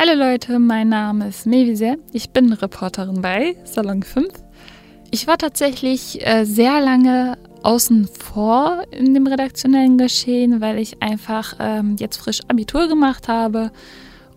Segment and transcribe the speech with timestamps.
[0.00, 1.96] Hallo Leute, mein Name ist Mevise.
[2.12, 4.28] Ich bin Reporterin bei Salon 5.
[5.10, 11.56] Ich war tatsächlich äh, sehr lange außen vor in dem redaktionellen Geschehen, weil ich einfach
[11.58, 13.72] ähm, jetzt frisch Abitur gemacht habe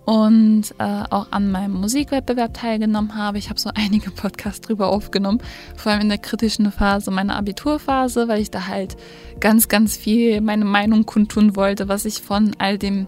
[0.05, 3.37] und äh, auch an meinem Musikwettbewerb teilgenommen habe.
[3.37, 5.43] Ich habe so einige Podcasts drüber aufgenommen,
[5.77, 8.97] vor allem in der kritischen Phase meiner Abiturphase, weil ich da halt
[9.39, 13.05] ganz, ganz viel meine Meinung kundtun wollte, was ich von all dem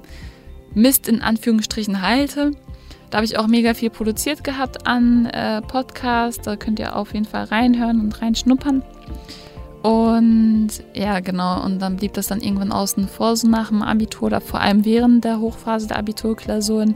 [0.74, 2.52] Mist in Anführungsstrichen halte.
[3.10, 6.44] Da habe ich auch mega viel produziert gehabt an äh, Podcasts.
[6.44, 8.82] Da könnt ihr auf jeden Fall reinhören und reinschnuppern.
[9.84, 11.64] Und ja, genau.
[11.64, 14.86] Und dann blieb das dann irgendwann außen vor, so nach dem Abitur oder vor allem
[14.86, 16.96] während der Hochphase der Abiturklausuren.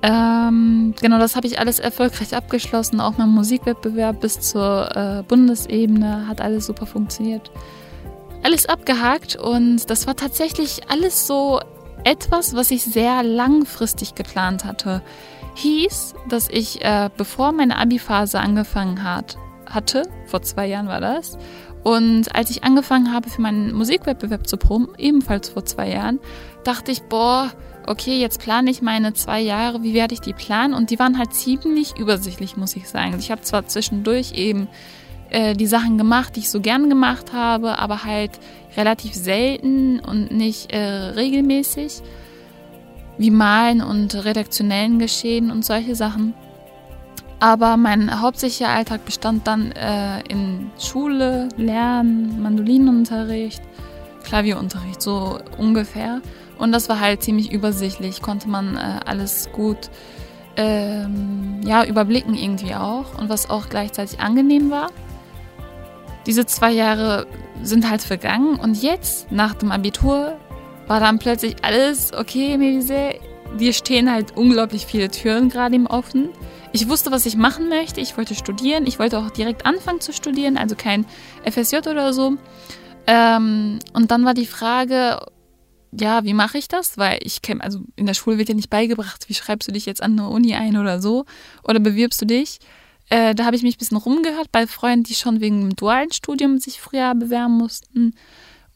[0.00, 3.00] Ähm, genau, das habe ich alles erfolgreich abgeschlossen.
[3.00, 7.50] Auch mein Musikwettbewerb bis zur äh, Bundesebene hat alles super funktioniert.
[8.42, 11.60] Alles abgehakt und das war tatsächlich alles so
[12.08, 15.02] etwas, was ich sehr langfristig geplant hatte,
[15.56, 21.36] hieß, dass ich, äh, bevor meine Abi-Phase angefangen hat, hatte, vor zwei Jahren war das,
[21.84, 26.18] und als ich angefangen habe, für meinen Musikwettbewerb zu proben, ebenfalls vor zwei Jahren,
[26.64, 27.50] dachte ich, boah,
[27.86, 30.72] okay, jetzt plane ich meine zwei Jahre, wie werde ich die planen?
[30.72, 33.16] Und die waren halt ziemlich übersichtlich, muss ich sagen.
[33.18, 34.68] Ich habe zwar zwischendurch eben
[35.30, 38.32] äh, die Sachen gemacht, die ich so gern gemacht habe, aber halt
[38.78, 42.00] relativ selten und nicht äh, regelmäßig,
[43.18, 46.32] wie Malen und redaktionellen Geschehen und solche Sachen.
[47.40, 53.62] Aber mein hauptsächlicher Alltag bestand dann äh, in Schule, Lernen, Mandolinenunterricht,
[54.24, 56.20] Klavierunterricht, so ungefähr.
[56.58, 59.90] Und das war halt ziemlich übersichtlich, konnte man äh, alles gut
[60.56, 63.18] ähm, ja, überblicken irgendwie auch.
[63.18, 64.88] Und was auch gleichzeitig angenehm war
[66.28, 67.26] diese zwei Jahre
[67.62, 70.38] sind halt vergangen und jetzt, nach dem Abitur,
[70.86, 73.14] war dann plötzlich alles okay, Melise.
[73.58, 76.28] Dir stehen halt unglaublich viele Türen gerade im Offen.
[76.72, 78.02] Ich wusste, was ich machen möchte.
[78.02, 78.86] Ich wollte studieren.
[78.86, 81.06] Ich wollte auch direkt anfangen zu studieren, also kein
[81.50, 82.34] FSJ oder so.
[83.06, 85.20] Ähm, und dann war die Frage,
[85.98, 86.98] ja, wie mache ich das?
[86.98, 89.86] Weil ich kenne, also in der Schule wird ja nicht beigebracht, wie schreibst du dich
[89.86, 91.24] jetzt an eine Uni ein oder so?
[91.64, 92.58] Oder bewirbst du dich?
[93.10, 96.12] Äh, da habe ich mich ein bisschen rumgehört bei Freunden, die schon wegen dem dualen
[96.12, 98.14] Studium sich früher bewerben mussten.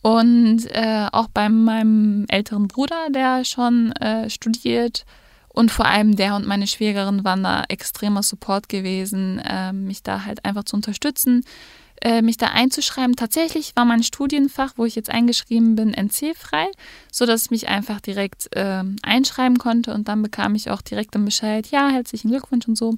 [0.03, 5.05] Und äh, auch bei meinem älteren Bruder, der schon äh, studiert.
[5.49, 10.25] Und vor allem der und meine Schwägerin waren da extremer Support gewesen, äh, mich da
[10.25, 11.45] halt einfach zu unterstützen,
[12.01, 13.17] äh, mich da einzuschreiben.
[13.17, 16.69] Tatsächlich war mein Studienfach, wo ich jetzt eingeschrieben bin, NC-frei,
[17.13, 19.93] sodass ich mich einfach direkt äh, einschreiben konnte.
[19.93, 22.97] Und dann bekam ich auch direkt den Bescheid, ja, herzlichen Glückwunsch und so.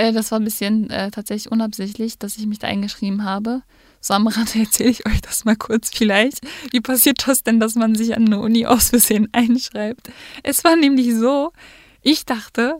[0.00, 3.62] Äh, das war ein bisschen äh, tatsächlich unabsichtlich, dass ich mich da eingeschrieben habe.
[4.00, 6.40] So am Rande erzähle ich euch das mal kurz vielleicht.
[6.70, 10.10] Wie passiert das denn, dass man sich an eine Uni aus Versehen einschreibt?
[10.42, 11.52] Es war nämlich so,
[12.00, 12.76] ich dachte,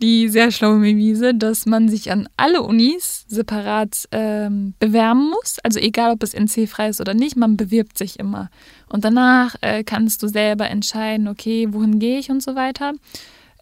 [0.00, 5.58] die sehr schlaue Bewiese, dass man sich an alle Unis separat ähm, bewerben muss.
[5.64, 8.48] Also egal, ob es NC-frei ist oder nicht, man bewirbt sich immer.
[8.88, 12.92] Und danach äh, kannst du selber entscheiden, okay, wohin gehe ich und so weiter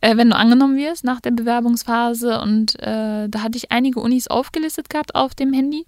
[0.03, 2.41] äh, wenn du angenommen wirst nach der Bewerbungsphase.
[2.41, 5.87] Und äh, da hatte ich einige Unis aufgelistet gehabt auf dem Handy.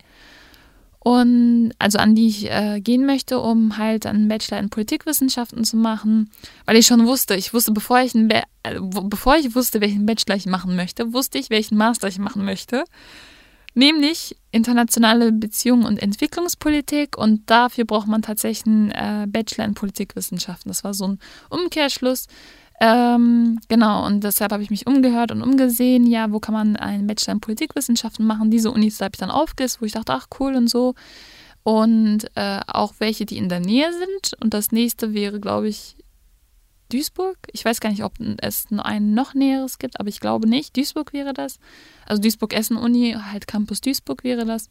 [1.00, 5.76] Und also an die ich äh, gehen möchte, um halt einen Bachelor in Politikwissenschaften zu
[5.76, 6.30] machen,
[6.64, 8.42] weil ich schon wusste, ich wusste, bevor ich, einen äh,
[8.80, 12.84] bevor ich wusste, welchen Bachelor ich machen möchte, wusste ich, welchen Master ich machen möchte,
[13.74, 20.70] nämlich internationale Beziehungen und Entwicklungspolitik und dafür braucht man tatsächlich einen äh, Bachelor in Politikwissenschaften.
[20.70, 21.18] Das war so ein
[21.50, 22.28] Umkehrschluss.
[22.80, 27.06] Ähm, genau, und deshalb habe ich mich umgehört und umgesehen, ja, wo kann man einen
[27.06, 28.50] Bachelor in Politikwissenschaften machen?
[28.50, 30.94] Diese Unis habe ich dann aufgelistet, wo ich dachte, ach cool und so.
[31.62, 34.42] Und äh, auch welche, die in der Nähe sind.
[34.42, 35.96] Und das nächste wäre, glaube ich,
[36.90, 37.38] Duisburg.
[37.52, 40.76] Ich weiß gar nicht, ob es ein noch näheres gibt, aber ich glaube nicht.
[40.76, 41.58] Duisburg wäre das.
[42.06, 44.68] Also Duisburg-Essen-Uni, halt Campus Duisburg wäre das.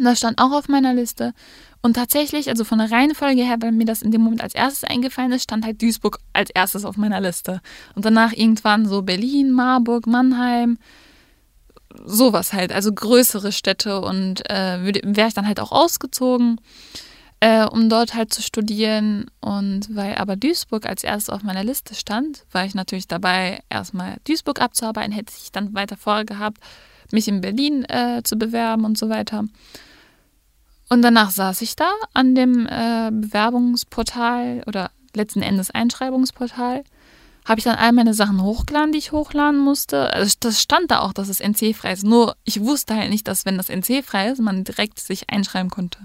[0.00, 1.34] Das stand auch auf meiner Liste.
[1.82, 4.84] Und tatsächlich, also von der Reihenfolge her, weil mir das in dem Moment als erstes
[4.84, 7.60] eingefallen ist, stand halt Duisburg als erstes auf meiner Liste.
[7.94, 10.78] Und danach irgendwann so Berlin, Marburg, Mannheim,
[12.04, 14.00] sowas halt, also größere Städte.
[14.00, 16.60] Und äh, wäre ich dann halt auch ausgezogen,
[17.40, 19.26] äh, um dort halt zu studieren.
[19.40, 24.18] Und weil aber Duisburg als erstes auf meiner Liste stand, war ich natürlich dabei, erstmal
[24.24, 26.58] Duisburg abzuarbeiten, hätte ich dann weiter vorgehabt,
[27.12, 29.44] mich in Berlin äh, zu bewerben und so weiter.
[30.88, 36.84] Und danach saß ich da an dem äh, Bewerbungsportal oder letzten Endes Einschreibungsportal.
[37.44, 40.12] Habe ich dann all meine Sachen hochgeladen, die ich hochladen musste.
[40.12, 42.04] Also das stand da auch, dass es NC-frei ist.
[42.04, 45.98] Nur ich wusste halt nicht, dass wenn das NC-frei ist, man direkt sich einschreiben konnte.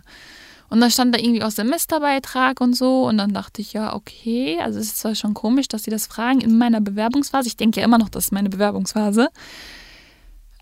[0.69, 3.07] Und dann stand da irgendwie auch Semesterbeitrag und so.
[3.07, 4.59] Und dann dachte ich, ja, okay.
[4.61, 7.47] Also es ist zwar schon komisch, dass sie das fragen in meiner Bewerbungsphase.
[7.47, 9.29] Ich denke ja immer noch, das ist meine Bewerbungsphase.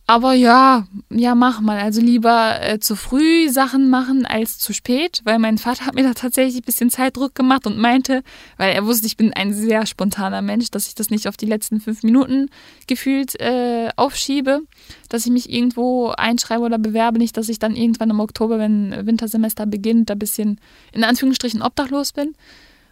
[0.07, 1.79] Aber ja, ja, mach mal.
[1.79, 6.03] Also lieber äh, zu früh Sachen machen als zu spät, weil mein Vater hat mir
[6.03, 8.21] da tatsächlich ein bisschen Zeitdruck gemacht und meinte,
[8.57, 11.47] weil er wusste, ich bin ein sehr spontaner Mensch, dass ich das nicht auf die
[11.47, 12.49] letzten fünf Minuten
[12.85, 14.61] gefühlt äh, aufschiebe,
[15.09, 19.07] dass ich mich irgendwo einschreibe oder bewerbe, nicht, dass ich dann irgendwann im Oktober, wenn
[19.07, 20.59] Wintersemester beginnt, da ein bisschen
[20.91, 22.35] in Anführungsstrichen obdachlos bin.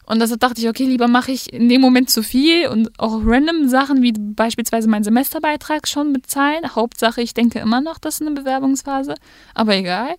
[0.05, 3.21] Und deshalb dachte ich, okay, lieber mache ich in dem Moment zu viel und auch
[3.23, 6.75] random Sachen wie beispielsweise meinen Semesterbeitrag schon bezahlen.
[6.75, 9.15] Hauptsache, ich denke immer noch, das ist eine Bewerbungsphase,
[9.53, 10.15] aber egal.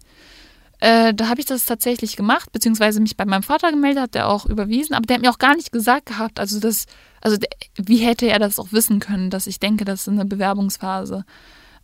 [0.80, 4.28] Äh, da habe ich das tatsächlich gemacht, beziehungsweise mich bei meinem Vater gemeldet, hat der
[4.28, 6.86] auch überwiesen, aber der hat mir auch gar nicht gesagt gehabt, also das,
[7.20, 10.24] also der, wie hätte er das auch wissen können, dass ich denke, das ist eine
[10.24, 11.24] Bewerbungsphase.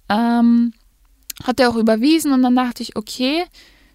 [0.08, 0.72] Ähm,
[1.44, 3.44] hat er auch überwiesen und dann dachte ich, okay,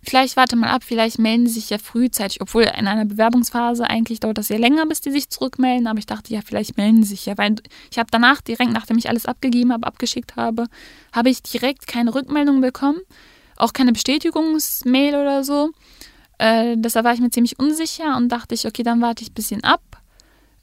[0.08, 4.20] Vielleicht warte mal ab, vielleicht melden sie sich ja frühzeitig, obwohl in einer Bewerbungsphase eigentlich
[4.20, 5.88] dauert das ja länger, bis die sich zurückmelden.
[5.88, 7.56] Aber ich dachte, ja, vielleicht melden sie sich ja, weil
[7.90, 10.68] ich habe danach, direkt nachdem ich alles abgegeben habe, abgeschickt habe,
[11.12, 13.00] habe ich direkt keine Rückmeldung bekommen,
[13.58, 15.72] auch keine Bestätigungsmail oder so.
[16.38, 19.36] Äh, deshalb war ich mir ziemlich unsicher und dachte ich, okay, dann warte ich ein
[19.36, 19.82] bisschen ab,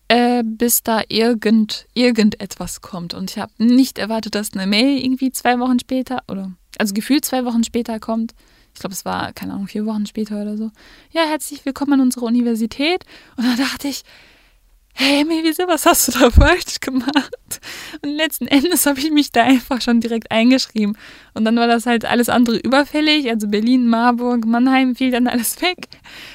[0.06, 3.12] äh, bis da irgend, irgendetwas kommt.
[3.12, 7.24] Und ich habe nicht erwartet, dass eine Mail irgendwie zwei Wochen später oder also gefühlt
[7.24, 8.34] zwei Wochen später kommt
[8.74, 10.70] ich glaube, es war, keine Ahnung, vier Wochen später oder so.
[11.10, 13.04] Ja, herzlich willkommen an unserer Universität.
[13.36, 14.02] Und dann dachte ich,
[14.94, 17.60] hey Melise, was hast du da falsch gemacht?
[18.02, 20.96] Und letzten Endes habe ich mich da einfach schon direkt eingeschrieben.
[21.34, 23.28] Und dann war das halt alles andere überfällig.
[23.30, 25.88] Also Berlin, Marburg, Mannheim fiel dann alles weg.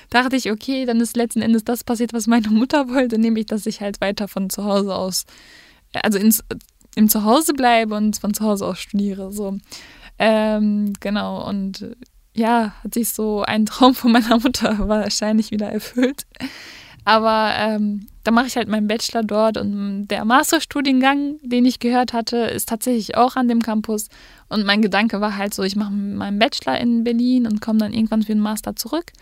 [0.10, 3.48] Da dachte ich, okay, dann ist letzten Endes das passiert, was meine Mutter wollte, nämlich,
[3.48, 5.26] dass ich halt weiter von zu Hause aus,
[5.94, 6.44] also ins,
[6.96, 9.32] im Zuhause bleibe und von zu Hause aus studiere.
[9.32, 9.58] So.
[10.20, 11.96] Ähm, genau, und
[12.38, 16.26] ja, hat sich so ein Traum von meiner Mutter wahrscheinlich wieder erfüllt.
[17.04, 22.12] Aber ähm, da mache ich halt meinen Bachelor dort und der Masterstudiengang, den ich gehört
[22.12, 24.10] hatte, ist tatsächlich auch an dem Campus.
[24.50, 27.94] Und mein Gedanke war halt so, ich mache meinen Bachelor in Berlin und komme dann
[27.94, 29.14] irgendwann für den Master zurück.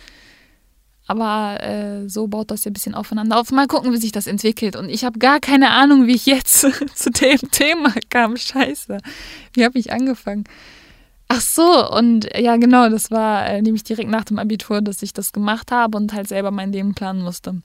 [1.07, 3.51] Aber äh, so baut das ja ein bisschen aufeinander auf.
[3.51, 4.75] Mal gucken, wie sich das entwickelt.
[4.75, 6.61] Und ich habe gar keine Ahnung, wie ich jetzt
[6.95, 8.35] zu dem Thema kam.
[8.35, 8.97] Scheiße.
[9.53, 10.45] Wie habe ich angefangen?
[11.27, 15.11] Ach so, und ja, genau, das war äh, nämlich direkt nach dem Abitur, dass ich
[15.11, 17.61] das gemacht habe und halt selber mein Leben planen musste.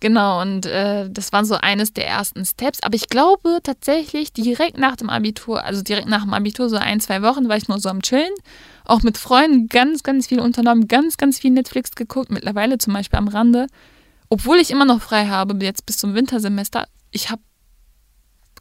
[0.00, 2.82] Genau, und äh, das war so eines der ersten Steps.
[2.82, 7.00] Aber ich glaube tatsächlich direkt nach dem Abitur, also direkt nach dem Abitur, so ein,
[7.00, 8.32] zwei Wochen, war ich nur so am Chillen.
[8.86, 12.30] Auch mit Freunden ganz, ganz viel unternommen, ganz, ganz viel Netflix geguckt.
[12.30, 13.66] Mittlerweile zum Beispiel am Rande.
[14.30, 16.86] Obwohl ich immer noch frei habe, jetzt bis zum Wintersemester.
[17.10, 17.42] Ich habe,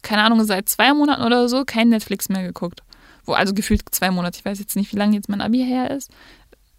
[0.02, 2.84] keine Ahnung, seit zwei Monaten oder so kein Netflix mehr geguckt
[3.30, 5.92] wo also gefühlt zwei Monate, ich weiß jetzt nicht, wie lange jetzt mein Abi her
[5.92, 6.12] ist,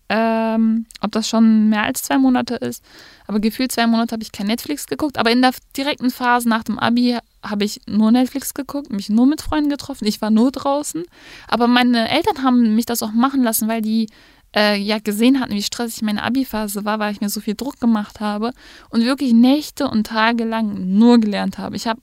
[0.08, 2.85] ähm, ob das schon mehr als zwei Monate ist,
[3.26, 6.64] aber gefühlt zwei Monate habe ich kein Netflix geguckt, aber in der direkten Phase nach
[6.64, 10.50] dem Abi habe ich nur Netflix geguckt, mich nur mit Freunden getroffen, ich war nur
[10.50, 11.05] draußen,
[11.49, 14.08] aber meine Eltern haben mich das auch machen lassen, weil die
[14.55, 17.79] äh, ja gesehen hatten, wie stressig meine Abi-Phase war, weil ich mir so viel Druck
[17.79, 18.52] gemacht habe
[18.91, 21.76] und wirklich Nächte und Tage lang nur gelernt habe.
[21.76, 22.00] Ich habe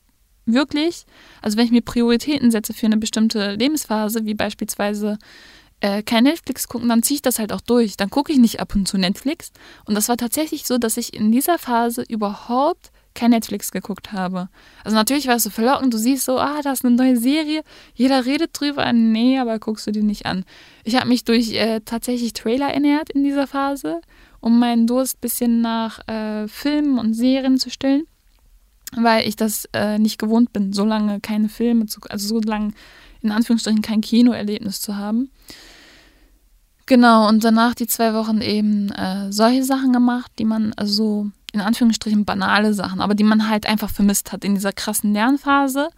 [0.47, 1.05] wirklich,
[1.41, 5.17] also wenn ich mir Prioritäten setze für eine bestimmte Lebensphase, wie beispielsweise
[5.79, 7.97] äh, kein Netflix gucken, dann ziehe ich das halt auch durch.
[7.97, 9.51] Dann gucke ich nicht ab und zu Netflix.
[9.85, 14.47] Und das war tatsächlich so, dass ich in dieser Phase überhaupt kein Netflix geguckt habe.
[14.83, 17.63] Also natürlich war es so verlockend, du siehst so, ah, da ist eine neue Serie,
[17.95, 18.91] jeder redet drüber.
[18.93, 20.45] Nee, aber guckst du dir nicht an.
[20.83, 24.01] Ich habe mich durch äh, tatsächlich Trailer ernährt in dieser Phase,
[24.39, 28.05] um meinen Durst ein bisschen nach äh, Filmen und Serien zu stillen
[28.95, 32.71] weil ich das äh, nicht gewohnt bin, so lange keine Filme zu, also so lange
[33.21, 35.31] in Anführungsstrichen kein Kinoerlebnis zu haben.
[36.85, 41.59] Genau, und danach die zwei Wochen eben äh, solche Sachen gemacht, die man, also in
[41.59, 45.89] Anführungsstrichen banale Sachen, aber die man halt einfach vermisst hat in dieser krassen Lernphase.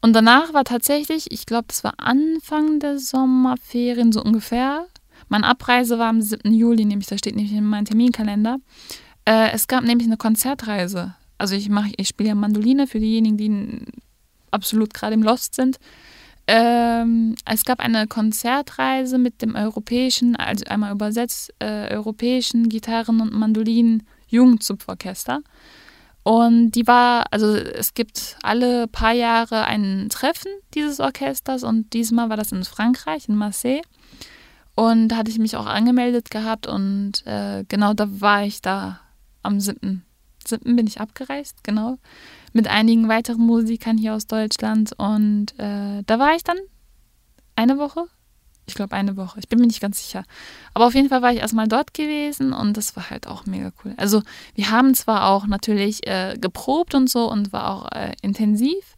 [0.00, 4.86] Und danach war tatsächlich, ich glaube, das war Anfang der Sommerferien so ungefähr.
[5.28, 6.50] Meine Abreise war am 7.
[6.52, 8.58] Juli, nämlich, da steht nämlich in meinem Terminkalender.
[9.26, 13.36] Äh, es gab nämlich eine Konzertreise also ich mache, ich spiele ja Mandoline für diejenigen,
[13.36, 13.84] die
[14.50, 15.78] absolut gerade im Lost sind.
[16.46, 23.32] Ähm, es gab eine Konzertreise mit dem europäischen, also einmal übersetzt, äh, europäischen Gitarren- und
[23.32, 25.40] Mandolinen-Jugendzupforchester.
[26.22, 32.28] Und die war, also es gibt alle paar Jahre ein Treffen dieses Orchesters und diesmal
[32.28, 33.80] war das in Frankreich, in Marseille.
[34.74, 39.00] Und da hatte ich mich auch angemeldet gehabt und äh, genau da war ich da
[39.42, 40.04] am 7.
[40.46, 40.76] 7.
[40.76, 41.98] bin ich abgereist, genau,
[42.52, 44.92] mit einigen weiteren Musikern hier aus Deutschland.
[44.96, 46.58] Und äh, da war ich dann
[47.56, 48.06] eine Woche.
[48.66, 49.40] Ich glaube eine Woche.
[49.40, 50.24] Ich bin mir nicht ganz sicher.
[50.74, 53.72] Aber auf jeden Fall war ich erstmal dort gewesen und das war halt auch mega
[53.84, 53.94] cool.
[53.96, 54.22] Also
[54.54, 58.96] wir haben zwar auch natürlich äh, geprobt und so und war auch äh, intensiv,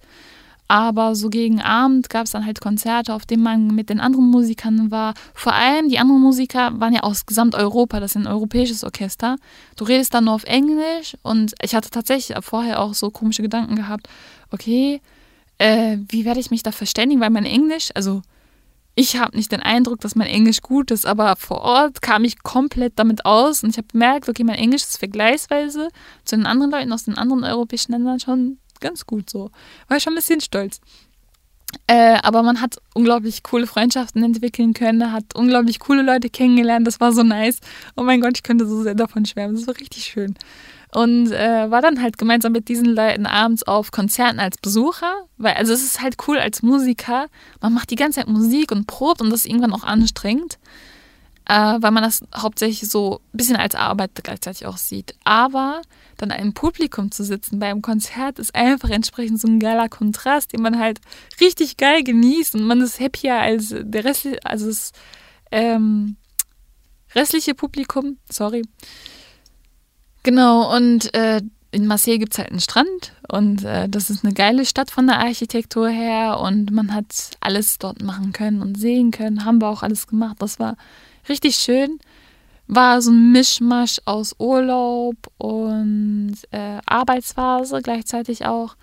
[0.72, 4.30] aber so gegen Abend gab es dann halt Konzerte, auf denen man mit den anderen
[4.30, 5.12] Musikern war.
[5.34, 9.36] Vor allem die anderen Musiker waren ja aus Gesamteuropa, das ist ein europäisches Orchester.
[9.76, 13.76] Du redest dann nur auf Englisch und ich hatte tatsächlich vorher auch so komische Gedanken
[13.76, 14.08] gehabt.
[14.50, 15.02] Okay,
[15.58, 18.22] äh, wie werde ich mich da verständigen, weil mein Englisch, also
[18.94, 22.42] ich habe nicht den Eindruck, dass mein Englisch gut ist, aber vor Ort kam ich
[22.42, 25.88] komplett damit aus und ich habe gemerkt, okay, mein Englisch ist vergleichsweise
[26.24, 29.50] zu den anderen Leuten aus den anderen europäischen Ländern schon ganz gut so.
[29.88, 30.80] War ich schon ein bisschen stolz.
[31.86, 36.86] Äh, aber man hat unglaublich coole Freundschaften entwickeln können, hat unglaublich coole Leute kennengelernt.
[36.86, 37.60] Das war so nice.
[37.96, 39.56] Oh mein Gott, ich könnte so sehr davon schwärmen.
[39.56, 40.34] Das war richtig schön.
[40.94, 45.24] Und äh, war dann halt gemeinsam mit diesen Leuten abends auf Konzerten als Besucher.
[45.38, 47.28] Weil, also es ist halt cool als Musiker.
[47.62, 50.58] Man macht die ganze Zeit Musik und probt und das ist irgendwann auch anstrengend
[51.48, 55.14] äh, weil man das hauptsächlich so ein bisschen als Arbeit gleichzeitig auch sieht.
[55.24, 55.82] Aber
[56.16, 60.52] dann im Publikum zu sitzen bei einem Konzert ist einfach entsprechend so ein geiler Kontrast,
[60.52, 61.00] den man halt
[61.40, 64.92] richtig geil genießt und man ist happier als der restliche, also das
[65.50, 66.16] ähm,
[67.14, 68.62] restliche Publikum, sorry.
[70.22, 74.34] Genau, und äh, in Marseille gibt es halt einen Strand und äh, das ist eine
[74.34, 79.10] geile Stadt von der Architektur her und man hat alles dort machen können und sehen
[79.10, 79.44] können.
[79.44, 80.36] Haben wir auch alles gemacht.
[80.38, 80.76] Das war
[81.28, 81.98] richtig schön.
[82.66, 88.76] War so ein Mischmasch aus Urlaub und äh, Arbeitsphase gleichzeitig auch.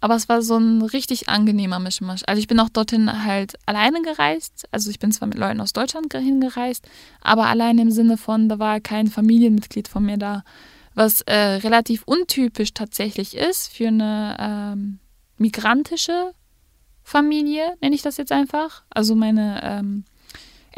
[0.00, 2.22] Aber es war so ein richtig angenehmer Mischmasch.
[2.26, 4.66] Also ich bin auch dorthin halt alleine gereist.
[4.70, 6.86] Also ich bin zwar mit Leuten aus Deutschland hingereist,
[7.20, 10.44] aber allein im Sinne von, da war kein Familienmitglied von mir da.
[10.94, 14.98] Was äh, relativ untypisch tatsächlich ist für eine ähm,
[15.36, 16.32] migrantische
[17.02, 18.82] Familie, nenne ich das jetzt einfach.
[18.90, 20.04] Also meine ähm,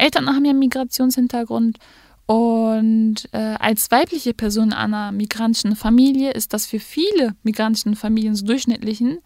[0.01, 1.77] Eltern haben ja Migrationshintergrund
[2.25, 8.45] und äh, als weibliche Person einer migrantischen Familie ist das für viele migrantischen Familien so
[8.45, 9.19] durchschnittlichen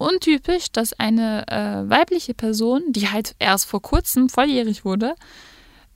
[0.00, 5.14] untypisch, dass eine äh, weibliche Person, die halt erst vor kurzem volljährig wurde,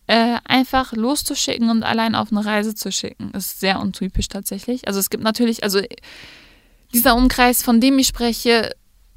[0.07, 3.31] äh, einfach loszuschicken und allein auf eine Reise zu schicken.
[3.31, 4.87] Ist sehr untypisch tatsächlich.
[4.87, 5.81] Also es gibt natürlich, also
[6.93, 8.73] dieser Umkreis, von dem ich spreche,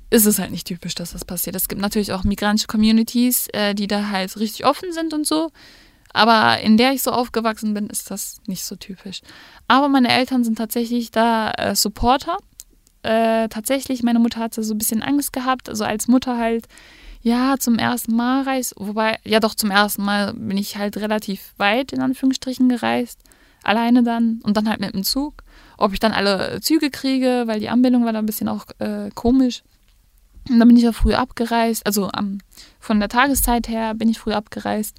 [0.09, 1.55] ist es halt nicht typisch, dass das passiert.
[1.55, 5.51] Es gibt natürlich auch migrantische Communities, äh, die da halt richtig offen sind und so.
[6.13, 9.21] Aber in der ich so aufgewachsen bin, ist das nicht so typisch.
[9.67, 12.37] Aber meine Eltern sind tatsächlich da äh, Supporter.
[13.03, 15.69] Äh, tatsächlich, meine Mutter hatte so ein bisschen Angst gehabt.
[15.69, 16.67] Also als Mutter halt,
[17.21, 18.73] ja, zum ersten Mal reist.
[18.77, 23.19] Wobei, ja doch, zum ersten Mal bin ich halt relativ weit, in Anführungsstrichen, gereist.
[23.63, 25.43] Alleine dann und dann halt mit dem Zug.
[25.77, 29.09] Ob ich dann alle Züge kriege, weil die Anbindung war da ein bisschen auch äh,
[29.13, 29.63] komisch.
[30.49, 32.39] Und dann bin ich ja früh abgereist, also um,
[32.79, 34.97] von der Tageszeit her bin ich früh abgereist.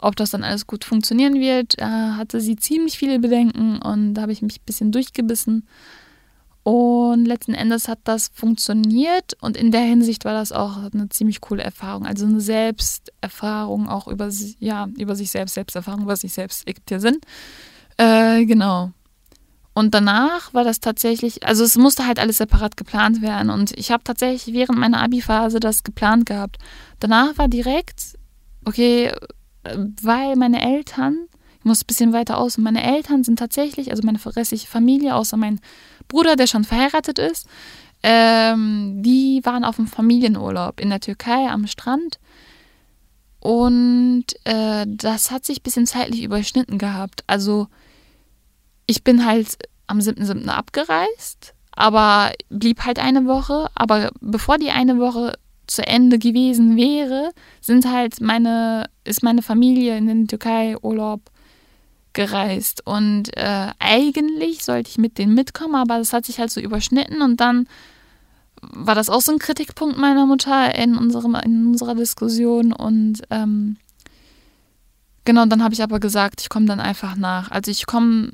[0.00, 4.22] Ob das dann alles gut funktionieren wird, äh, hatte sie ziemlich viele Bedenken und da
[4.22, 5.66] habe ich mich ein bisschen durchgebissen.
[6.62, 11.40] Und letzten Endes hat das funktioniert und in der Hinsicht war das auch eine ziemlich
[11.40, 12.06] coole Erfahrung.
[12.06, 16.98] Also eine Selbsterfahrung auch über, ja, über sich selbst, Selbsterfahrung über sich selbst ergibt ja
[16.98, 17.20] Sinn.
[17.98, 18.90] Äh, genau.
[19.76, 23.50] Und danach war das tatsächlich, also es musste halt alles separat geplant werden.
[23.50, 26.56] Und ich habe tatsächlich während meiner Abi-Phase das geplant gehabt.
[26.98, 28.16] Danach war direkt,
[28.64, 29.12] okay,
[30.00, 31.26] weil meine Eltern,
[31.58, 35.36] ich muss ein bisschen weiter aus, meine Eltern sind tatsächlich, also meine restliche Familie, außer
[35.36, 35.60] mein
[36.08, 37.46] Bruder, der schon verheiratet ist,
[38.02, 42.18] ähm, die waren auf einem Familienurlaub in der Türkei am Strand.
[43.40, 47.24] Und äh, das hat sich ein bisschen zeitlich überschnitten gehabt.
[47.26, 47.68] Also
[48.86, 50.48] ich bin halt am 7.7.
[50.48, 53.68] abgereist, aber blieb halt eine Woche.
[53.74, 55.34] Aber bevor die eine Woche
[55.66, 61.20] zu Ende gewesen wäre, sind halt meine, ist meine Familie in den Türkei Urlaub
[62.12, 62.86] gereist.
[62.86, 67.22] Und äh, eigentlich sollte ich mit denen mitkommen, aber das hat sich halt so überschnitten
[67.22, 67.68] und dann
[68.62, 73.76] war das auch so ein Kritikpunkt meiner Mutter in, unserem, in unserer Diskussion und ähm,
[75.24, 77.50] genau, dann habe ich aber gesagt, ich komme dann einfach nach.
[77.50, 78.30] Also ich komme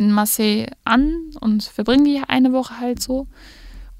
[0.00, 3.26] in Marseille an und verbringe die eine Woche halt so.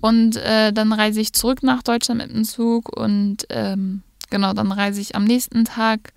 [0.00, 4.72] Und äh, dann reise ich zurück nach Deutschland mit dem Zug und ähm, genau, dann
[4.72, 6.14] reise ich am nächsten Tag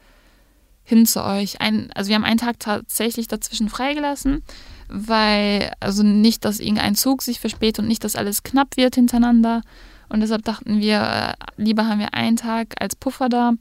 [0.84, 1.60] hin zu euch.
[1.60, 4.42] Ein, also wir haben einen Tag tatsächlich dazwischen freigelassen,
[4.88, 9.62] weil, also nicht, dass irgendein Zug sich verspätet und nicht, dass alles knapp wird hintereinander.
[10.08, 13.54] Und deshalb dachten wir, äh, lieber haben wir einen Tag als Puffer da.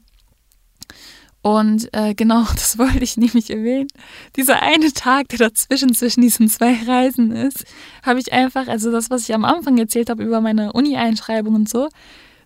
[1.43, 3.89] Und äh, genau, das wollte ich nämlich erwähnen.
[4.35, 7.65] Dieser eine Tag, der dazwischen zwischen diesen zwei Reisen ist,
[8.01, 11.69] habe ich einfach, also das, was ich am Anfang erzählt habe über meine Uni-Einschreibung und
[11.69, 11.89] so,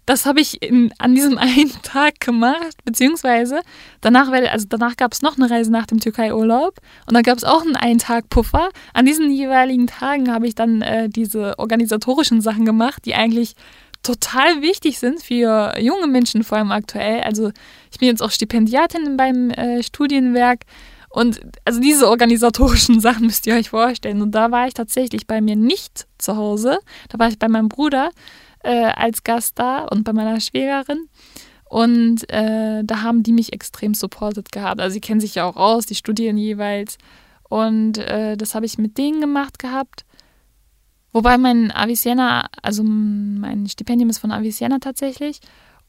[0.07, 3.61] das habe ich in, an diesem einen Tag gemacht, beziehungsweise
[4.01, 7.43] danach, also danach gab es noch eine Reise nach dem Türkei-Urlaub und dann gab es
[7.43, 8.69] auch einen einen Tag Puffer.
[8.93, 13.53] An diesen jeweiligen Tagen habe ich dann äh, diese organisatorischen Sachen gemacht, die eigentlich
[14.07, 17.21] total wichtig sind für junge Menschen, vor allem aktuell.
[17.21, 17.51] Also
[17.91, 20.61] ich bin jetzt auch Stipendiatin beim äh, Studienwerk
[21.09, 24.21] und also diese organisatorischen Sachen müsst ihr euch vorstellen.
[24.21, 26.79] Und da war ich tatsächlich bei mir nicht zu Hause.
[27.09, 28.11] Da war ich bei meinem Bruder
[28.63, 31.09] äh, als Gast da und bei meiner Schwägerin.
[31.69, 34.79] Und äh, da haben die mich extrem supportet gehabt.
[34.79, 36.97] Also sie kennen sich ja auch aus, die studieren jeweils.
[37.49, 40.05] Und äh, das habe ich mit denen gemacht gehabt.
[41.17, 45.39] Wobei mein Avicenna, also mein Stipendium ist von Avicenna tatsächlich.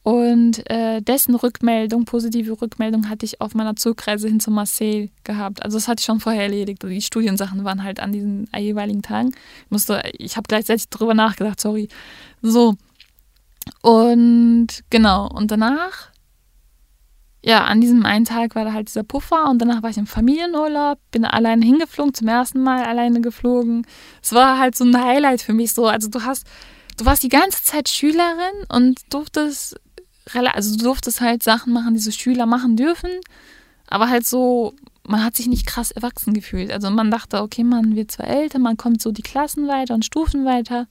[0.03, 5.63] Und äh, dessen Rückmeldung, positive Rückmeldung, hatte ich auf meiner Zugreise hin zu Marseille gehabt.
[5.63, 6.83] Also das hatte ich schon vorher erledigt.
[6.83, 9.33] Die Studiensachen waren halt an diesen jeweiligen Tagen.
[9.67, 11.89] Ich musste, ich habe gleichzeitig darüber nachgedacht, sorry.
[12.41, 12.77] So.
[13.83, 16.09] Und genau, und danach,
[17.49, 20.07] ja, an diesem einen Tag war da halt dieser Puffer und danach war ich im
[20.07, 23.87] Familienurlaub, bin alleine hingeflogen, zum ersten Mal alleine geflogen.
[24.23, 25.87] Es war halt so ein Highlight für mich so.
[25.87, 26.47] Also du hast,
[26.99, 29.81] du warst die ganze Zeit Schülerin und durftest
[30.35, 33.09] also du durftest halt Sachen machen, die so Schüler machen dürfen,
[33.87, 34.75] aber halt so,
[35.05, 36.71] man hat sich nicht krass erwachsen gefühlt.
[36.71, 40.05] Also man dachte, okay, man wird zwar älter, man kommt so die Klassen weiter und
[40.05, 40.87] Stufen weiter,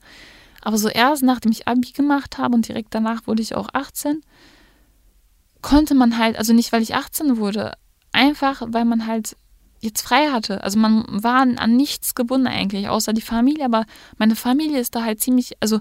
[0.60, 4.22] aber so erst nachdem ich Abi gemacht habe und direkt danach wurde ich auch 18,
[5.68, 7.72] konnte man halt, also nicht weil ich 18 wurde,
[8.12, 9.36] einfach weil man halt
[9.80, 10.64] jetzt frei hatte.
[10.64, 13.84] Also man war an nichts gebunden eigentlich, außer die Familie, aber
[14.16, 15.80] meine Familie ist da halt ziemlich, also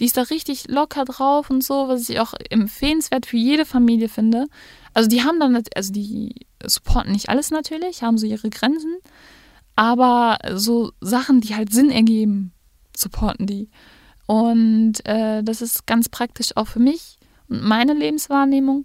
[0.00, 4.08] die ist da richtig locker drauf und so, was ich auch empfehlenswert für jede Familie
[4.08, 4.46] finde.
[4.92, 6.34] Also die haben dann, also die
[6.66, 8.96] supporten nicht alles natürlich, haben so ihre Grenzen,
[9.76, 12.52] aber so Sachen, die halt Sinn ergeben,
[12.96, 13.70] supporten die.
[14.26, 17.18] Und äh, das ist ganz praktisch auch für mich
[17.48, 18.84] und meine Lebenswahrnehmung.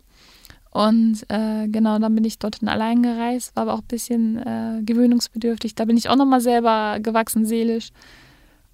[0.74, 4.82] Und äh, genau, dann bin ich dorthin allein gereist, war aber auch ein bisschen äh,
[4.82, 5.75] gewöhnungsbedürftig.
[5.75, 7.92] Da bin ich auch nochmal selber gewachsen seelisch.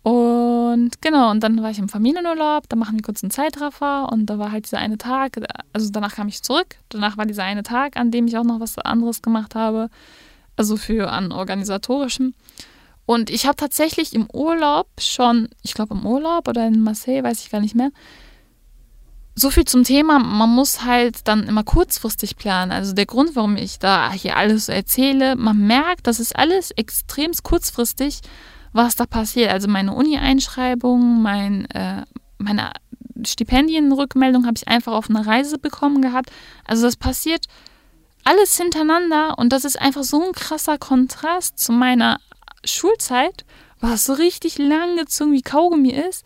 [0.01, 4.27] Und genau, und dann war ich im Familienurlaub, da machen wir kurz einen Zeitraffer und
[4.27, 5.41] da war halt dieser eine Tag,
[5.73, 8.61] also danach kam ich zurück, danach war dieser eine Tag, an dem ich auch noch
[8.61, 9.89] was anderes gemacht habe,
[10.55, 12.33] also für an organisatorischem.
[13.05, 17.43] Und ich habe tatsächlich im Urlaub schon, ich glaube im Urlaub oder in Marseille, weiß
[17.43, 17.91] ich gar nicht mehr,
[19.39, 22.71] so viel zum Thema, man muss halt dann immer kurzfristig planen.
[22.71, 26.71] Also der Grund, warum ich da hier alles so erzähle, man merkt, das ist alles
[26.71, 28.21] extrem kurzfristig
[28.73, 29.51] was da passiert.
[29.51, 32.03] Also meine Uni-Einschreibung, mein, äh,
[32.37, 32.71] meine
[33.25, 36.31] Stipendienrückmeldung habe ich einfach auf einer Reise bekommen gehabt.
[36.65, 37.45] Also das passiert
[38.23, 42.19] alles hintereinander und das ist einfach so ein krasser Kontrast zu meiner
[42.63, 43.45] Schulzeit,
[43.79, 46.25] was so richtig lang gezogen wie Kaugummi ist.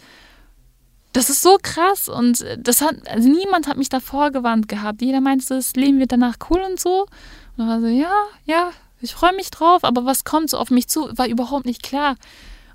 [1.14, 5.02] Das ist so krass und das hat, also niemand hat mich davor gewarnt gehabt.
[5.02, 7.02] Jeder meinte, das Leben wird danach cool und so.
[7.02, 7.10] Und
[7.58, 8.12] dann war so, ja,
[8.46, 11.84] ja, ich freue mich drauf, aber was kommt so auf mich zu, war überhaupt nicht
[11.84, 12.16] klar.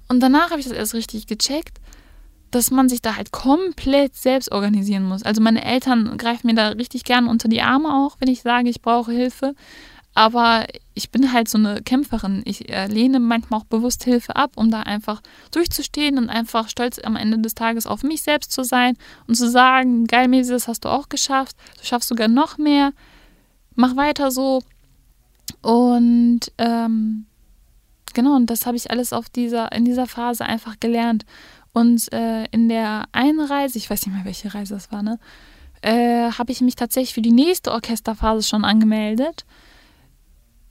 [0.09, 1.79] Und danach habe ich das erst richtig gecheckt,
[2.51, 5.23] dass man sich da halt komplett selbst organisieren muss.
[5.23, 8.69] Also meine Eltern greifen mir da richtig gern unter die Arme auch, wenn ich sage,
[8.69, 9.55] ich brauche Hilfe.
[10.19, 12.43] Aber ich bin halt so eine Kämpferin.
[12.45, 16.99] Ich äh, lehne manchmal auch bewusst Hilfe ab, um da einfach durchzustehen und einfach stolz
[16.99, 18.97] am Ende des Tages auf mich selbst zu sein
[19.29, 21.55] und zu sagen, geil, Mesi, das hast du auch geschafft.
[21.79, 22.91] Du schaffst sogar noch mehr.
[23.77, 24.61] Mach weiter so.
[25.63, 27.27] Und ähm,
[28.13, 31.27] genau, und das habe ich alles auf dieser, in dieser Phase einfach gelernt.
[31.73, 35.21] Und äh, in der einen Reise, ich weiß nicht mehr, welche Reise das war, ne,
[35.81, 39.45] äh, habe ich mich tatsächlich für die nächste Orchesterphase schon angemeldet.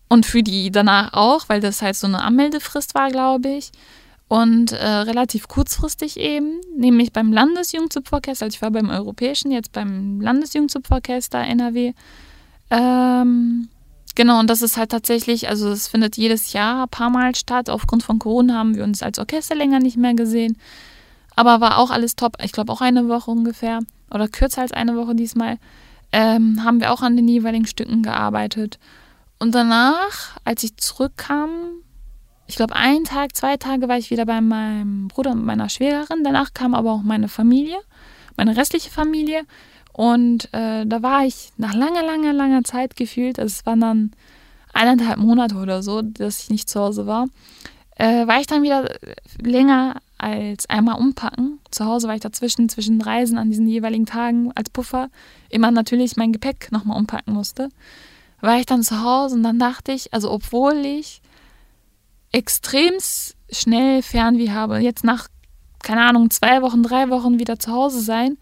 [0.10, 3.72] Und für die danach auch, weil das halt so eine Anmeldefrist war, glaube ich.
[4.30, 10.20] Und äh, relativ kurzfristig eben, nämlich beim Landesjugendzupforchester, also ich war beim Europäischen, jetzt beim
[10.20, 11.94] Landesjugendzupforchester NRW.
[12.70, 13.70] Ähm,
[14.18, 17.70] Genau, und das ist halt tatsächlich, also es findet jedes Jahr ein paar Mal statt.
[17.70, 20.58] Aufgrund von Corona haben wir uns als Orchester länger nicht mehr gesehen.
[21.36, 22.36] Aber war auch alles top.
[22.44, 25.60] Ich glaube auch eine Woche ungefähr oder kürzer als eine Woche diesmal.
[26.12, 28.80] Ähm, haben wir auch an den jeweiligen Stücken gearbeitet.
[29.40, 31.50] Und danach, als ich zurückkam,
[32.48, 36.24] ich glaube, einen Tag, zwei Tage war ich wieder bei meinem Bruder und meiner Schwägerin.
[36.24, 37.78] Danach kam aber auch meine Familie,
[38.38, 39.44] meine restliche Familie.
[39.94, 44.12] Und äh, da war ich nach langer, langer, langer Zeit gefühlt, also es waren dann
[44.72, 47.28] eineinhalb Monate oder so, dass ich nicht zu Hause war,
[47.96, 48.88] äh, war ich dann wieder
[49.42, 51.60] länger als einmal umpacken.
[51.72, 55.10] Zu Hause war ich dazwischen, zwischen Reisen an diesen jeweiligen Tagen als Puffer,
[55.50, 57.70] immer natürlich mein Gepäck nochmal umpacken musste.
[58.42, 61.22] War ich dann zu Hause und dann dachte ich, also obwohl ich
[62.32, 62.94] extrem
[63.52, 65.28] schnell Fernweh habe, jetzt nach,
[65.82, 68.38] keine Ahnung, zwei Wochen, drei Wochen wieder zu Hause sein,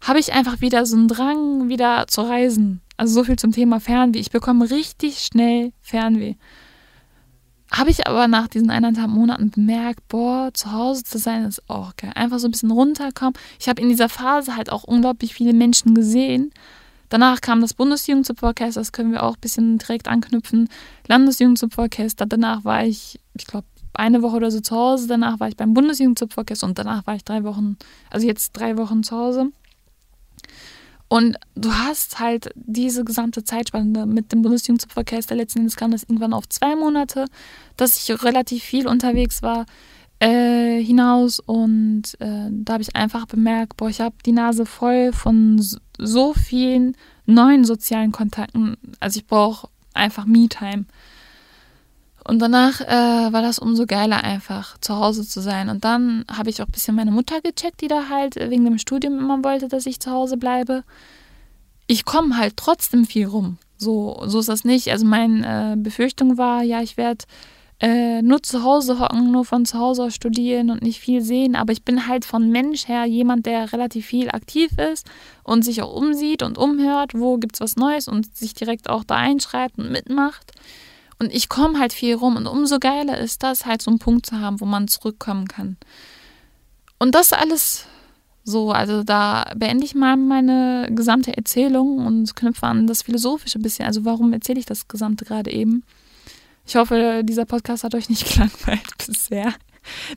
[0.00, 2.80] habe ich einfach wieder so einen Drang, wieder zu reisen.
[2.96, 4.20] Also so viel zum Thema Fernweh.
[4.20, 6.34] Ich bekomme richtig schnell Fernweh.
[7.72, 11.96] Habe ich aber nach diesen eineinhalb Monaten bemerkt, boah, zu Hause zu sein ist auch
[11.96, 12.12] geil.
[12.14, 13.34] Einfach so ein bisschen runterkommen.
[13.58, 16.52] Ich habe in dieser Phase halt auch unglaublich viele Menschen gesehen.
[17.08, 20.68] Danach kam das Bundesjugendzupforchester, das können wir auch ein bisschen direkt anknüpfen.
[21.06, 25.56] Landesjugendzupforchester, danach war ich, ich glaube, eine Woche oder so zu Hause, danach war ich
[25.56, 27.76] beim Bundesjugendzupforchester und danach war ich drei Wochen,
[28.10, 29.52] also jetzt drei Wochen zu Hause.
[31.08, 36.32] Und du hast halt diese gesamte Zeitspanne mit dem Bundesjugendzupforchester, letzten Endes kam das irgendwann
[36.32, 37.26] auf zwei Monate,
[37.76, 39.66] dass ich relativ viel unterwegs war
[40.20, 45.12] äh, hinaus und äh, da habe ich einfach bemerkt, boah, ich habe die Nase voll
[45.12, 45.60] von
[45.98, 48.76] so vielen neuen sozialen Kontakten.
[49.00, 50.84] Also ich brauche einfach Me-Time.
[52.26, 55.68] Und danach äh, war das umso geiler, einfach zu Hause zu sein.
[55.68, 58.78] Und dann habe ich auch ein bisschen meine Mutter gecheckt, die da halt wegen dem
[58.78, 60.84] Studium immer wollte, dass ich zu Hause bleibe.
[61.86, 63.58] Ich komme halt trotzdem viel rum.
[63.76, 64.90] So, so ist das nicht.
[64.90, 67.26] Also meine äh, Befürchtung war, ja, ich werde
[67.80, 71.56] äh, nur zu Hause hocken, nur von zu Hause aus studieren und nicht viel sehen.
[71.56, 75.06] Aber ich bin halt von Mensch her jemand, der relativ viel aktiv ist
[75.42, 79.04] und sich auch umsieht und umhört, wo gibt es was Neues und sich direkt auch
[79.04, 80.52] da einschreibt und mitmacht.
[81.18, 84.26] Und ich komme halt viel rum und umso geiler ist das, halt so einen Punkt
[84.26, 85.76] zu haben, wo man zurückkommen kann.
[86.98, 87.86] Und das alles
[88.44, 93.86] so, also da beende ich mal meine gesamte Erzählung und knüpfe an das Philosophische bisschen.
[93.86, 95.82] Also warum erzähle ich das Gesamte gerade eben?
[96.66, 99.54] Ich hoffe, dieser Podcast hat euch nicht gelangweilt bisher.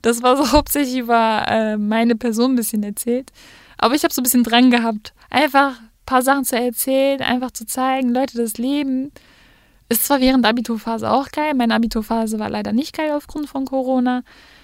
[0.01, 3.31] Das war so hauptsächlich über äh, meine Person ein bisschen erzählt.
[3.77, 7.51] Aber ich habe so ein bisschen dran gehabt, einfach ein paar Sachen zu erzählen, einfach
[7.51, 9.11] zu zeigen, Leute, das Leben
[9.89, 13.65] ist zwar während der Abiturphase auch geil, meine Abiturphase war leider nicht geil aufgrund von
[13.65, 14.23] Corona,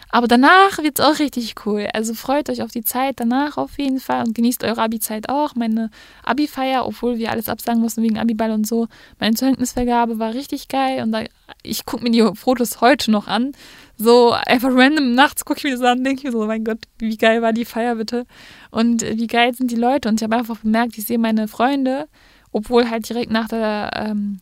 [0.10, 1.88] aber danach wird es auch richtig cool.
[1.92, 5.56] Also freut euch auf die Zeit danach auf jeden Fall und genießt eure Abi-Zeit auch.
[5.56, 5.90] Meine
[6.24, 8.88] Abi-Feier, obwohl wir alles absagen mussten wegen Abiball und so,
[9.20, 11.24] meine Zeugnisvergabe war richtig geil und da,
[11.64, 13.54] ich gucke mir die Fotos heute noch an.
[13.98, 17.18] So einfach random nachts gucke ich mir das an denke mir so, mein Gott, wie
[17.18, 18.26] geil war die Feier bitte
[18.72, 22.08] und wie geil sind die Leute und ich habe einfach bemerkt, ich sehe meine Freunde,
[22.52, 24.40] obwohl halt direkt nach der ähm,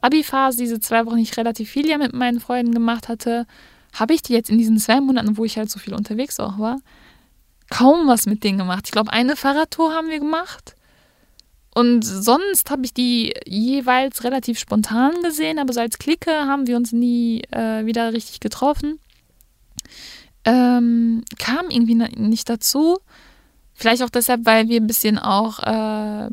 [0.00, 3.46] Abi-Phase, diese zwei Wochen, ich relativ viel ja mit meinen Freunden gemacht hatte,
[3.94, 6.58] habe ich die jetzt in diesen zwei Monaten, wo ich halt so viel unterwegs auch
[6.58, 6.78] war,
[7.70, 8.84] kaum was mit denen gemacht.
[8.86, 10.74] Ich glaube, eine Fahrradtour haben wir gemacht.
[11.74, 16.76] Und sonst habe ich die jeweils relativ spontan gesehen, aber so als Clique haben wir
[16.76, 18.98] uns nie äh, wieder richtig getroffen.
[20.44, 22.98] Ähm, kam irgendwie nicht dazu.
[23.74, 26.30] Vielleicht auch deshalb, weil wir ein bisschen auch äh,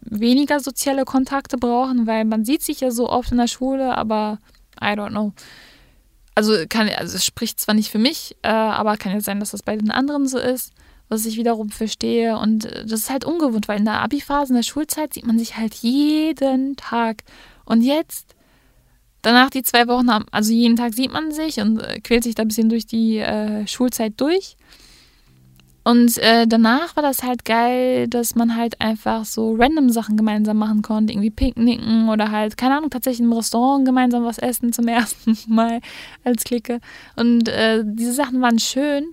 [0.00, 4.38] weniger soziale Kontakte brauchen, weil man sieht sich ja so oft in der Schule, aber
[4.80, 5.32] I don't know.
[6.34, 9.50] Also kann, also es spricht zwar nicht für mich, äh, aber kann ja sein, dass
[9.50, 10.72] das bei den anderen so ist,
[11.12, 12.36] was ich wiederum verstehe.
[12.36, 15.38] Und äh, das ist halt ungewohnt, weil in der Abi-Phase, in der Schulzeit sieht man
[15.38, 17.22] sich halt jeden Tag.
[17.64, 18.34] Und jetzt,
[19.22, 22.42] danach die zwei Wochen, also jeden Tag sieht man sich und äh, quält sich da
[22.42, 24.56] ein bisschen durch die äh, Schulzeit durch.
[25.84, 30.58] Und äh, danach war das halt geil, dass man halt einfach so random Sachen gemeinsam
[30.58, 34.86] machen konnte, irgendwie picknicken oder halt, keine Ahnung, tatsächlich im Restaurant gemeinsam was essen zum
[34.88, 35.80] ersten Mal
[36.22, 36.80] als Clique.
[37.16, 39.06] Und äh, diese Sachen waren schön,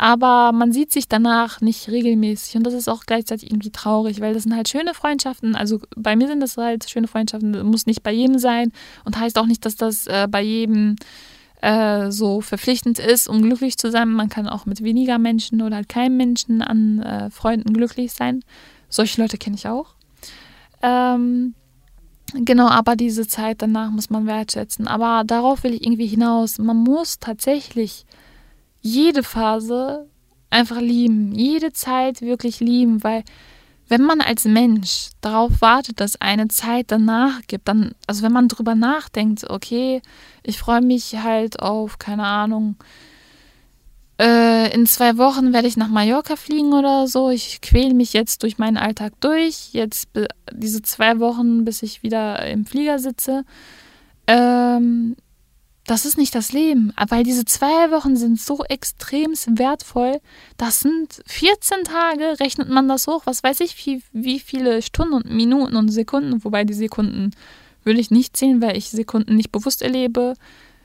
[0.00, 4.32] aber man sieht sich danach nicht regelmäßig und das ist auch gleichzeitig irgendwie traurig, weil
[4.32, 5.56] das sind halt schöne Freundschaften.
[5.56, 8.70] Also bei mir sind das halt schöne Freundschaften, muss nicht bei jedem sein
[9.04, 10.94] und heißt auch nicht, dass das äh, bei jedem
[11.62, 14.10] äh, so verpflichtend ist, um glücklich zu sein.
[14.10, 18.44] Man kann auch mit weniger Menschen oder halt keinem Menschen an äh, Freunden glücklich sein.
[18.88, 19.94] Solche Leute kenne ich auch.
[20.80, 21.54] Ähm,
[22.34, 24.86] genau, aber diese Zeit danach muss man wertschätzen.
[24.86, 26.58] Aber darauf will ich irgendwie hinaus.
[26.58, 28.06] Man muss tatsächlich
[28.92, 30.06] jede Phase
[30.50, 33.22] einfach lieben, jede Zeit wirklich lieben, weil
[33.88, 38.48] wenn man als Mensch darauf wartet, dass eine Zeit danach gibt, dann, also wenn man
[38.48, 40.02] drüber nachdenkt, okay,
[40.42, 42.76] ich freue mich halt auf, keine Ahnung,
[44.20, 47.30] äh, in zwei Wochen werde ich nach Mallorca fliegen oder so.
[47.30, 49.72] Ich quäle mich jetzt durch meinen Alltag durch.
[49.72, 50.08] Jetzt
[50.52, 53.44] diese zwei Wochen, bis ich wieder im Flieger sitze.
[54.26, 55.16] Ähm,
[55.88, 56.92] das ist nicht das Leben.
[57.08, 60.20] Weil diese zwei Wochen sind so extrem wertvoll.
[60.58, 63.22] Das sind 14 Tage, rechnet man das hoch.
[63.24, 66.44] Was weiß ich, wie, wie viele Stunden und Minuten und Sekunden.
[66.44, 67.30] Wobei die Sekunden
[67.84, 70.34] will ich nicht zählen, weil ich Sekunden nicht bewusst erlebe.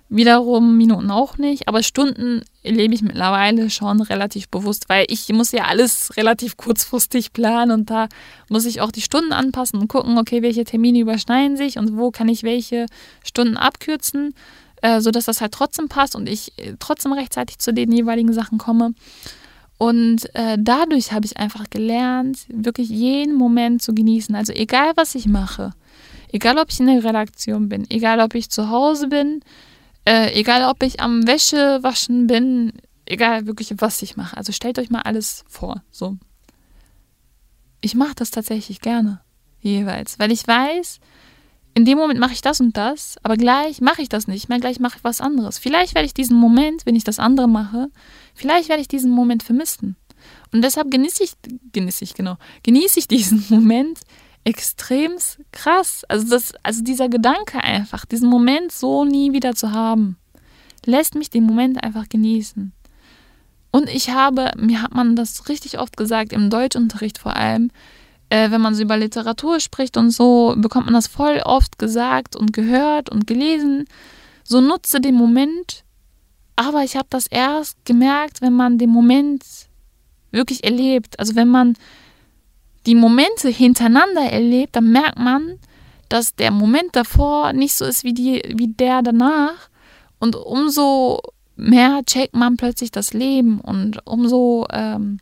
[0.08, 5.52] Wiederum Minuten auch nicht, aber Stunden erlebe ich mittlerweile schon relativ bewusst, weil ich muss
[5.52, 8.10] ja alles relativ kurzfristig planen und da
[8.48, 12.12] muss ich auch die Stunden anpassen und gucken, okay, welche Termine überschneiden sich und wo
[12.12, 12.86] kann ich welche
[13.24, 14.36] Stunden abkürzen
[14.84, 18.58] äh, sodass das halt trotzdem passt und ich äh, trotzdem rechtzeitig zu den jeweiligen Sachen
[18.58, 18.94] komme.
[19.78, 24.36] Und äh, dadurch habe ich einfach gelernt, wirklich jeden Moment zu genießen.
[24.36, 25.72] Also egal, was ich mache,
[26.34, 29.40] egal, ob ich in der Redaktion bin, egal, ob ich zu Hause bin,
[30.06, 32.74] äh, egal, ob ich am Wäschewaschen bin,
[33.06, 34.36] egal wirklich, was ich mache.
[34.36, 35.82] Also stellt euch mal alles vor.
[35.92, 36.18] So.
[37.80, 39.22] Ich mache das tatsächlich gerne,
[39.62, 41.00] jeweils, weil ich weiß,
[41.76, 44.60] in dem Moment mache ich das und das, aber gleich mache ich das nicht mehr,
[44.60, 45.58] gleich mache ich was anderes.
[45.58, 47.90] Vielleicht werde ich diesen Moment, wenn ich das andere mache,
[48.36, 49.96] vielleicht werde ich diesen Moment vermissen.
[50.52, 51.34] Und deshalb genieße ich,
[51.72, 54.00] genieße ich, genau, genieße ich diesen Moment
[54.44, 55.14] extrem
[55.52, 56.04] krass.
[56.08, 60.18] Also, das, also dieser Gedanke einfach, diesen Moment so nie wieder zu haben,
[60.86, 62.72] lässt mich den Moment einfach genießen.
[63.72, 67.72] Und ich habe, mir hat man das richtig oft gesagt, im Deutschunterricht vor allem,
[68.34, 72.36] äh, wenn man so über Literatur spricht und so, bekommt man das voll oft gesagt
[72.36, 73.86] und gehört und gelesen.
[74.44, 75.84] So nutze den Moment.
[76.56, 79.44] Aber ich habe das erst gemerkt, wenn man den Moment
[80.32, 81.20] wirklich erlebt.
[81.20, 81.76] Also wenn man
[82.88, 85.60] die Momente hintereinander erlebt, dann merkt man,
[86.10, 89.70] dass der Moment davor nicht so ist wie, die, wie der danach.
[90.18, 91.22] Und umso
[91.56, 95.20] mehr checkt man plötzlich das Leben und umso ähm,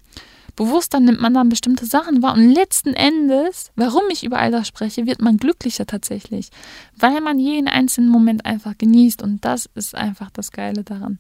[0.56, 2.34] bewusster nimmt man dann bestimmte Sachen wahr.
[2.34, 6.50] Und letzten Endes, warum ich über all das spreche, wird man glücklicher tatsächlich,
[6.98, 9.22] weil man jeden einzelnen Moment einfach genießt.
[9.22, 11.20] Und das ist einfach das Geile daran.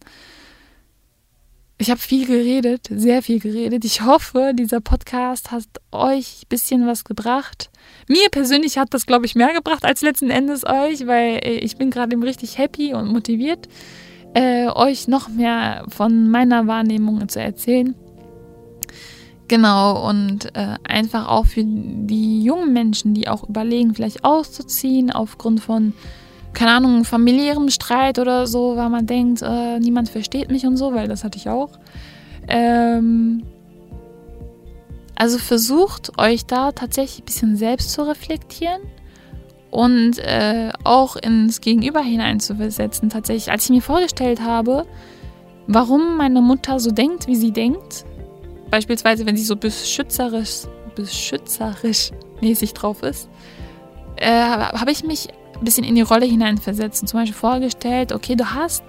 [1.82, 3.84] Ich habe viel geredet, sehr viel geredet.
[3.86, 7.72] Ich hoffe, dieser Podcast hat euch ein bisschen was gebracht.
[8.08, 11.78] Mir persönlich hat das, glaube ich, mehr gebracht als letzten Endes euch, weil äh, ich
[11.78, 13.68] bin gerade richtig happy und motiviert,
[14.36, 17.96] äh, euch noch mehr von meiner Wahrnehmung zu erzählen.
[19.52, 25.60] Genau, und äh, einfach auch für die jungen Menschen, die auch überlegen, vielleicht auszuziehen aufgrund
[25.60, 25.92] von,
[26.54, 30.94] keine Ahnung, familiärem Streit oder so, weil man denkt, äh, niemand versteht mich und so,
[30.94, 31.72] weil das hatte ich auch.
[32.48, 33.44] Ähm,
[35.16, 38.80] also versucht euch da tatsächlich ein bisschen selbst zu reflektieren
[39.70, 43.10] und äh, auch ins Gegenüber hineinzuversetzen.
[43.10, 44.86] Tatsächlich, als ich mir vorgestellt habe,
[45.68, 48.06] warum meine Mutter so denkt, wie sie denkt,
[48.72, 50.64] Beispielsweise, wenn sie so beschützerisch,
[50.96, 53.30] beschützerisch mäßig drauf ist,
[54.16, 58.36] äh, habe ich mich ein bisschen in die Rolle hineinversetzt und zum Beispiel vorgestellt, okay,
[58.36, 58.84] du hast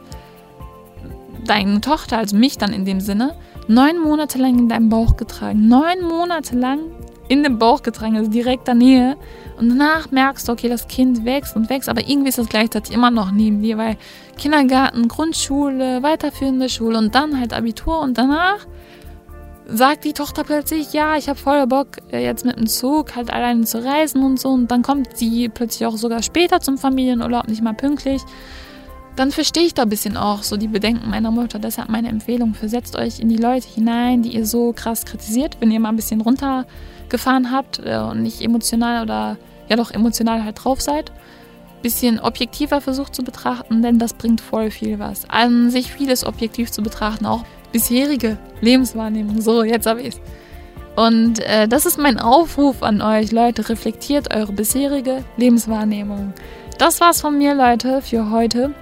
[1.45, 3.37] deine Tochter, also mich dann in dem Sinne,
[3.69, 5.69] neun Monate lang in deinem Bauch getragen.
[5.69, 6.81] Neun Monate lang
[7.29, 9.17] in dem Bauch getragen, also direkt der Nähe.
[9.59, 12.95] Und danach merkst du, okay, das Kind wächst und wächst, aber irgendwie ist das gleichzeitig
[12.95, 13.97] immer noch neben dir, weil
[14.37, 18.67] Kindergarten, Grundschule, weiterführende Schule und dann halt Abitur und danach
[19.73, 23.33] sagt die Tochter plötzlich, ja, ich habe voll Bock, äh, jetzt mit dem Zug halt
[23.33, 24.51] alleine zu reisen und so.
[24.51, 28.23] Und dann kommt sie plötzlich auch sogar später zum Familienurlaub, nicht mal pünktlich.
[29.17, 31.59] Dann verstehe ich da ein bisschen auch so die Bedenken meiner Mutter.
[31.59, 35.71] Deshalb meine Empfehlung, versetzt euch in die Leute hinein, die ihr so krass kritisiert, wenn
[35.71, 39.37] ihr mal ein bisschen runtergefahren habt äh, und nicht emotional oder
[39.69, 41.13] ja doch emotional halt drauf seid.
[41.83, 45.29] Bisschen objektiver versucht zu betrachten, denn das bringt voll viel was.
[45.29, 49.41] An sich vieles objektiv zu betrachten, auch bisherige Lebenswahrnehmung.
[49.41, 50.21] So, jetzt habe ich es.
[50.95, 53.69] Und äh, das ist mein Aufruf an euch, Leute.
[53.69, 56.35] Reflektiert eure bisherige Lebenswahrnehmung.
[56.79, 58.73] Das war's von mir, Leute, für heute.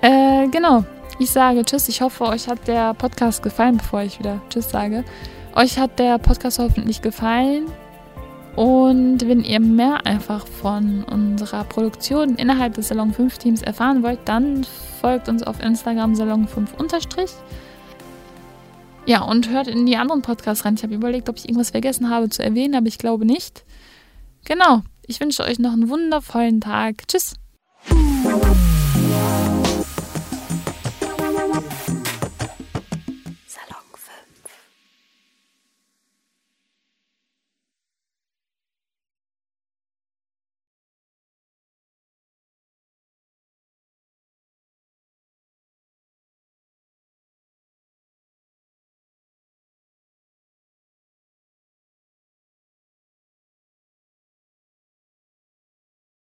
[0.00, 0.84] Äh, genau.
[1.18, 1.88] Ich sage Tschüss.
[1.88, 5.04] Ich hoffe, euch hat der Podcast gefallen, bevor ich wieder Tschüss sage.
[5.54, 7.66] Euch hat der Podcast hoffentlich gefallen.
[8.56, 14.20] Und wenn ihr mehr einfach von unserer Produktion innerhalb des Salon 5 Teams erfahren wollt,
[14.24, 14.66] dann
[15.00, 17.30] folgt uns auf Instagram Salon 5 unterstrich.
[19.06, 20.74] Ja, und hört in die anderen Podcasts rein.
[20.74, 23.64] Ich habe überlegt, ob ich irgendwas vergessen habe zu erwähnen, aber ich glaube nicht.
[24.44, 24.82] Genau.
[25.06, 27.08] Ich wünsche euch noch einen wundervollen Tag.
[27.08, 27.34] Tschüss.